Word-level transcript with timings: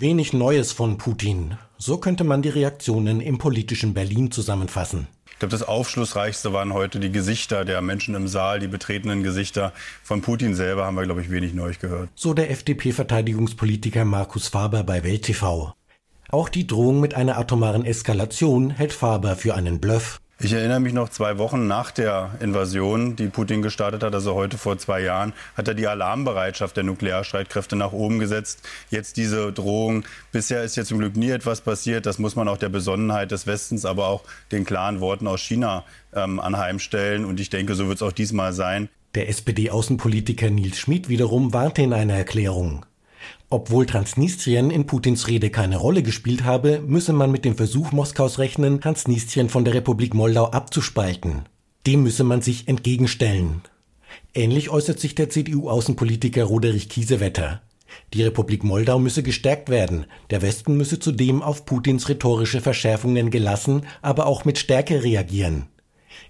Wenig 0.00 0.32
Neues 0.32 0.72
von 0.72 0.96
Putin. 0.96 1.58
So 1.76 1.98
könnte 1.98 2.24
man 2.24 2.40
die 2.40 2.48
Reaktionen 2.48 3.20
im 3.20 3.36
politischen 3.36 3.92
Berlin 3.92 4.30
zusammenfassen. 4.30 5.08
Ich 5.30 5.38
glaube, 5.38 5.52
das 5.52 5.62
Aufschlussreichste 5.62 6.54
waren 6.54 6.72
heute 6.72 7.00
die 7.00 7.12
Gesichter 7.12 7.66
der 7.66 7.82
Menschen 7.82 8.14
im 8.14 8.26
Saal, 8.26 8.60
die 8.60 8.66
betretenen 8.66 9.22
Gesichter. 9.22 9.74
Von 10.02 10.22
Putin 10.22 10.54
selber 10.54 10.86
haben 10.86 10.96
wir, 10.96 11.04
glaube 11.04 11.20
ich, 11.20 11.30
wenig 11.30 11.52
Neues 11.52 11.80
gehört. 11.80 12.08
So 12.14 12.32
der 12.32 12.50
FDP-Verteidigungspolitiker 12.50 14.06
Markus 14.06 14.48
Faber 14.48 14.84
bei 14.84 15.04
Welt 15.04 15.24
TV. 15.24 15.74
Auch 16.30 16.48
die 16.48 16.66
Drohung 16.66 17.00
mit 17.00 17.12
einer 17.12 17.36
atomaren 17.36 17.84
Eskalation 17.84 18.70
hält 18.70 18.94
Faber 18.94 19.36
für 19.36 19.54
einen 19.54 19.80
Bluff. 19.80 20.19
Ich 20.42 20.54
erinnere 20.54 20.80
mich 20.80 20.94
noch 20.94 21.10
zwei 21.10 21.36
Wochen 21.36 21.66
nach 21.66 21.90
der 21.90 22.30
Invasion, 22.40 23.14
die 23.14 23.26
Putin 23.26 23.60
gestartet 23.60 24.02
hat, 24.02 24.14
also 24.14 24.34
heute 24.34 24.56
vor 24.56 24.78
zwei 24.78 25.02
Jahren, 25.02 25.34
hat 25.54 25.68
er 25.68 25.74
die 25.74 25.86
Alarmbereitschaft 25.86 26.78
der 26.78 26.84
Nuklearstreitkräfte 26.84 27.76
nach 27.76 27.92
oben 27.92 28.18
gesetzt. 28.18 28.66
Jetzt 28.88 29.18
diese 29.18 29.52
Drohung. 29.52 30.04
Bisher 30.32 30.64
ist 30.64 30.76
ja 30.76 30.84
zum 30.84 30.98
Glück 30.98 31.14
nie 31.14 31.28
etwas 31.28 31.60
passiert. 31.60 32.06
Das 32.06 32.18
muss 32.18 32.36
man 32.36 32.48
auch 32.48 32.56
der 32.56 32.70
Besonnenheit 32.70 33.32
des 33.32 33.46
Westens, 33.46 33.84
aber 33.84 34.06
auch 34.06 34.22
den 34.50 34.64
klaren 34.64 35.00
Worten 35.00 35.26
aus 35.26 35.42
China 35.42 35.84
ähm, 36.14 36.40
anheimstellen. 36.40 37.26
Und 37.26 37.38
ich 37.38 37.50
denke, 37.50 37.74
so 37.74 37.88
wird 37.88 37.96
es 37.96 38.02
auch 38.02 38.12
diesmal 38.12 38.54
sein. 38.54 38.88
Der 39.14 39.28
SPD-Außenpolitiker 39.28 40.48
Nils 40.48 40.78
Schmid 40.78 41.10
wiederum 41.10 41.52
warnte 41.52 41.82
in 41.82 41.92
einer 41.92 42.14
Erklärung. 42.14 42.86
Obwohl 43.48 43.86
Transnistrien 43.86 44.70
in 44.70 44.86
Putins 44.86 45.26
Rede 45.26 45.50
keine 45.50 45.76
Rolle 45.76 46.02
gespielt 46.02 46.44
habe, 46.44 46.80
müsse 46.86 47.12
man 47.12 47.32
mit 47.32 47.44
dem 47.44 47.56
Versuch 47.56 47.92
Moskaus 47.92 48.38
rechnen, 48.38 48.80
Transnistrien 48.80 49.48
von 49.48 49.64
der 49.64 49.74
Republik 49.74 50.14
Moldau 50.14 50.46
abzuspalten. 50.46 51.42
Dem 51.86 52.02
müsse 52.02 52.24
man 52.24 52.42
sich 52.42 52.68
entgegenstellen. 52.68 53.62
Ähnlich 54.34 54.70
äußert 54.70 55.00
sich 55.00 55.14
der 55.14 55.30
CDU-Außenpolitiker 55.30 56.44
Roderich 56.44 56.88
Kiesewetter. 56.88 57.62
Die 58.14 58.22
Republik 58.22 58.62
Moldau 58.62 58.98
müsse 58.98 59.22
gestärkt 59.22 59.68
werden, 59.68 60.06
der 60.30 60.42
Westen 60.42 60.76
müsse 60.76 61.00
zudem 61.00 61.42
auf 61.42 61.64
Putins 61.64 62.08
rhetorische 62.08 62.60
Verschärfungen 62.60 63.30
gelassen, 63.30 63.86
aber 64.02 64.26
auch 64.26 64.44
mit 64.44 64.58
Stärke 64.58 65.02
reagieren. 65.02 65.66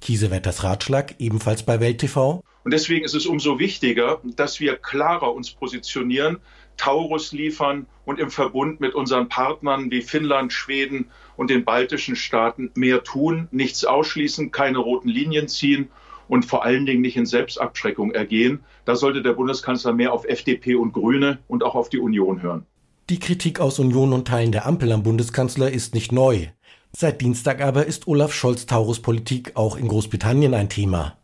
Kiesewetters 0.00 0.64
Ratschlag 0.64 1.14
ebenfalls 1.18 1.62
bei 1.62 1.80
Welt 1.80 1.98
TV. 1.98 2.42
Und 2.64 2.72
deswegen 2.72 3.04
ist 3.04 3.14
es 3.14 3.26
umso 3.26 3.58
wichtiger, 3.58 4.20
dass 4.36 4.60
wir 4.60 4.76
klarer 4.76 5.32
uns 5.32 5.50
positionieren, 5.50 6.38
Taurus 6.76 7.32
liefern 7.32 7.86
und 8.04 8.18
im 8.18 8.30
Verbund 8.30 8.80
mit 8.80 8.94
unseren 8.94 9.28
Partnern 9.28 9.90
wie 9.90 10.02
Finnland, 10.02 10.52
Schweden 10.52 11.06
und 11.36 11.50
den 11.50 11.64
baltischen 11.64 12.16
Staaten 12.16 12.70
mehr 12.74 13.02
tun, 13.04 13.48
nichts 13.50 13.84
ausschließen, 13.84 14.50
keine 14.50 14.78
roten 14.78 15.08
Linien 15.08 15.48
ziehen 15.48 15.88
und 16.28 16.44
vor 16.44 16.64
allen 16.64 16.86
Dingen 16.86 17.02
nicht 17.02 17.16
in 17.16 17.26
Selbstabschreckung 17.26 18.12
ergehen. 18.12 18.60
Da 18.84 18.96
sollte 18.96 19.22
der 19.22 19.32
Bundeskanzler 19.32 19.92
mehr 19.92 20.12
auf 20.12 20.24
FDP 20.24 20.74
und 20.74 20.92
Grüne 20.92 21.38
und 21.48 21.62
auch 21.62 21.74
auf 21.74 21.88
die 21.88 21.98
Union 21.98 22.42
hören. 22.42 22.66
Die 23.08 23.20
Kritik 23.20 23.60
aus 23.60 23.78
Union 23.78 24.12
und 24.12 24.26
Teilen 24.26 24.50
der 24.50 24.66
Ampel 24.66 24.90
am 24.90 25.02
Bundeskanzler 25.02 25.70
ist 25.70 25.94
nicht 25.94 26.10
neu. 26.10 26.48
Seit 26.92 27.20
Dienstag 27.20 27.60
aber 27.60 27.86
ist 27.86 28.08
Olaf 28.08 28.32
Scholz 28.32 28.66
Taurus-Politik 28.66 29.52
auch 29.54 29.76
in 29.76 29.86
Großbritannien 29.86 30.54
ein 30.54 30.68
Thema. 30.68 31.16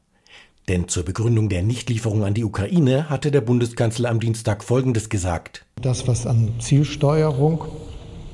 Denn 0.69 0.89
zur 0.89 1.05
Begründung 1.05 1.49
der 1.49 1.63
Nichtlieferung 1.63 2.25
an 2.25 2.35
die 2.35 2.45
Ukraine 2.45 3.11
hatte 3.11 3.31
der 3.31 3.41
Bundeskanzler 3.41 4.11
am 4.11 4.21
Dienstag 4.21 4.63
Folgendes 4.63 5.09
gesagt. 5.09 5.67
Das, 5.81 6.07
was 6.07 6.27
an 6.27 6.55
Zielsteuerung 6.61 7.65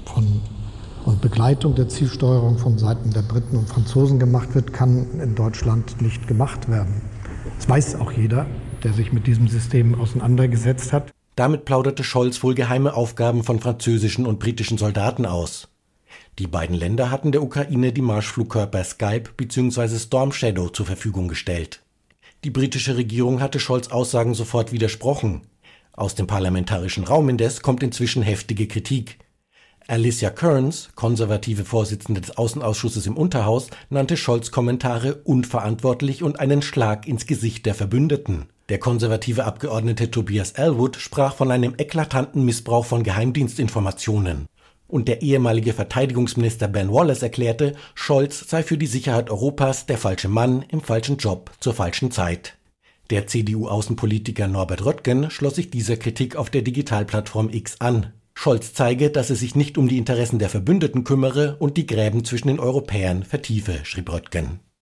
von 0.05 0.41
und 1.09 1.23
Begleitung 1.23 1.75
der 1.75 1.89
Zielsteuerung 1.89 2.59
von 2.59 2.77
Seiten 2.77 3.11
der 3.13 3.23
Briten 3.23 3.57
und 3.57 3.67
Franzosen 3.67 4.19
gemacht 4.19 4.55
wird, 4.55 4.75
kann 4.75 5.21
in 5.21 5.35
Deutschland 5.35 6.03
nicht 6.03 6.27
gemacht 6.27 6.69
werden. 6.69 7.01
Das 7.57 7.67
weiß 7.69 7.95
auch 7.97 8.13
jeder, 8.13 8.45
der 8.85 8.93
sich 8.93 9.13
mit 9.13 9.27
diesem 9.27 9.49
System 9.49 9.99
auseinandergesetzt 9.99 10.93
hat. 10.93 11.11
Damit 11.35 11.65
plauderte 11.65 12.05
Scholz 12.05 12.43
wohl 12.43 12.55
geheime 12.55 12.93
Aufgaben 12.93 13.43
von 13.43 13.59
französischen 13.59 14.27
und 14.27 14.39
britischen 14.39 14.77
Soldaten 14.77 15.25
aus. 15.25 15.69
Die 16.39 16.47
beiden 16.47 16.77
Länder 16.77 17.11
hatten 17.11 17.33
der 17.33 17.43
Ukraine 17.43 17.93
die 17.93 18.03
Marschflugkörper 18.03 18.85
Skype 18.85 19.31
bzw. 19.37 19.99
Storm 19.99 20.33
Shadow 20.33 20.69
zur 20.69 20.87
Verfügung 20.87 21.29
gestellt. 21.29 21.81
Die 22.45 22.51
britische 22.51 22.97
Regierung 22.97 23.41
hatte 23.41 23.59
Scholz 23.59 23.89
Aussagen 23.89 24.33
sofort 24.33 24.71
widersprochen. 24.71 25.43
Aus 25.93 26.15
dem 26.15 26.29
parlamentarischen 26.29 27.03
Raum 27.03 27.29
indes 27.29 27.63
kommt 27.63 27.83
inzwischen 27.83 28.23
heftige 28.23 28.69
Kritik. 28.69 29.19
Alicia 29.89 30.31
Kearns, 30.31 30.91
konservative 30.95 31.65
Vorsitzende 31.65 32.21
des 32.21 32.37
Außenausschusses 32.37 33.07
im 33.07 33.17
Unterhaus, 33.17 33.69
nannte 33.91 34.17
Scholz 34.17 34.53
Kommentare 34.53 35.17
unverantwortlich 35.25 36.23
und 36.23 36.39
einen 36.39 36.63
Schlag 36.63 37.09
ins 37.09 37.27
Gesicht 37.27 37.67
der 37.67 37.75
Verbündeten. 37.75 38.47
Der 38.69 38.79
konservative 38.79 39.45
Abgeordnete 39.45 40.11
Tobias 40.11 40.53
Elwood 40.53 40.97
sprach 40.97 41.35
von 41.35 41.51
einem 41.51 41.75
eklatanten 41.77 42.45
Missbrauch 42.45 42.85
von 42.85 43.03
Geheimdienstinformationen 43.03 44.47
und 44.89 45.07
der 45.07 45.23
ehemalige 45.23 45.73
Verteidigungsminister 45.73 46.67
Ben 46.67 46.93
Wallace 46.93 47.23
erklärte, 47.23 47.75
Scholz 47.95 48.49
sei 48.49 48.63
für 48.63 48.79
die 48.79 48.87
Sicherheit 48.87 49.31
Europas 49.31 49.87
der 49.87 49.99
falsche 49.99 50.29
Mann 50.29 50.65
im 50.69 50.81
falschen 50.81 51.19
Job 51.19 51.53
zur 51.61 51.75
falschen 51.75 52.11
Zeit. 52.11 52.57
Der 53.11 53.27
CDU-Außenpolitiker 53.27 54.49
Norbert 54.49 54.85
Röttgen 54.85 55.31
schloss 55.31 55.55
sich 55.55 55.71
dieser 55.71 55.97
Kritik 55.97 56.37
auf 56.37 56.51
der 56.51 56.63
Digitalplattform 56.63 57.51
X 57.51 57.81
an. 57.81 58.13
Scholz 58.35 58.73
zeige, 58.73 59.11
dass 59.11 59.31
er 59.31 59.37
sich 59.37 59.55
nicht 59.55 59.79
um 59.79 59.89
die 59.89 59.99
Interessen 59.99 60.39
der 60.39 60.49
Verbündeten 60.49 61.05
kümmere 61.05 61.57
und 61.59 61.77
die 61.77 61.87
Gräben 61.87 62.25
zwischen 62.25 62.49
den 62.49 62.61
Europäern 62.61 63.25
vertiefe, 63.25 63.81
schrieb 63.85 64.13
Röttgen. 64.13 64.61